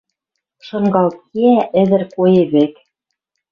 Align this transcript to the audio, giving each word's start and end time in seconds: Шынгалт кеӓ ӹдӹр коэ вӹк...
Шынгалт 0.65 1.15
кеӓ 1.31 1.57
ӹдӹр 1.81 2.03
коэ 2.13 2.41
вӹк... 2.51 2.73